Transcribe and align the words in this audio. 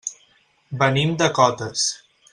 Venim 0.79 1.13
de 1.21 1.31
Cotes. 1.41 1.87